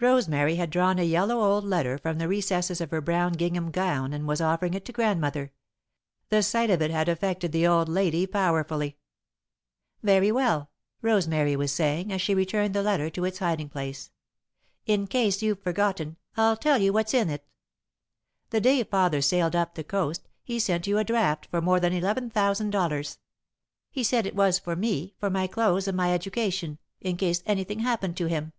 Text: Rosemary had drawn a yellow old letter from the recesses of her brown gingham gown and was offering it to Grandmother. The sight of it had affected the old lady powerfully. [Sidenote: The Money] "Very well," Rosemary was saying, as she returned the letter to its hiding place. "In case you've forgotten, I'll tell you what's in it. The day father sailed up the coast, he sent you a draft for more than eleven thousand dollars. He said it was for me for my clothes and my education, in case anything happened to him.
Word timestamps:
Rosemary 0.00 0.56
had 0.56 0.68
drawn 0.68 0.98
a 0.98 1.04
yellow 1.04 1.40
old 1.42 1.62
letter 1.62 1.96
from 1.96 2.18
the 2.18 2.26
recesses 2.26 2.80
of 2.80 2.90
her 2.90 3.00
brown 3.00 3.34
gingham 3.34 3.70
gown 3.70 4.12
and 4.12 4.26
was 4.26 4.40
offering 4.40 4.74
it 4.74 4.84
to 4.84 4.90
Grandmother. 4.92 5.52
The 6.28 6.42
sight 6.42 6.70
of 6.70 6.82
it 6.82 6.90
had 6.90 7.08
affected 7.08 7.52
the 7.52 7.68
old 7.68 7.88
lady 7.88 8.26
powerfully. 8.26 8.98
[Sidenote: 10.02 10.02
The 10.02 10.06
Money] 10.06 10.14
"Very 10.18 10.32
well," 10.32 10.70
Rosemary 11.02 11.54
was 11.54 11.70
saying, 11.70 12.12
as 12.12 12.20
she 12.20 12.34
returned 12.34 12.74
the 12.74 12.82
letter 12.82 13.08
to 13.10 13.24
its 13.24 13.38
hiding 13.38 13.68
place. 13.68 14.10
"In 14.86 15.06
case 15.06 15.40
you've 15.40 15.62
forgotten, 15.62 16.16
I'll 16.36 16.56
tell 16.56 16.78
you 16.78 16.92
what's 16.92 17.14
in 17.14 17.30
it. 17.30 17.46
The 18.48 18.60
day 18.60 18.82
father 18.82 19.22
sailed 19.22 19.54
up 19.54 19.76
the 19.76 19.84
coast, 19.84 20.28
he 20.42 20.58
sent 20.58 20.88
you 20.88 20.98
a 20.98 21.04
draft 21.04 21.46
for 21.46 21.60
more 21.60 21.78
than 21.78 21.92
eleven 21.92 22.28
thousand 22.28 22.70
dollars. 22.70 23.20
He 23.92 24.02
said 24.02 24.26
it 24.26 24.34
was 24.34 24.58
for 24.58 24.74
me 24.74 25.14
for 25.20 25.30
my 25.30 25.46
clothes 25.46 25.86
and 25.86 25.96
my 25.96 26.12
education, 26.12 26.78
in 27.00 27.16
case 27.16 27.44
anything 27.46 27.78
happened 27.78 28.16
to 28.16 28.26
him. 28.26 28.52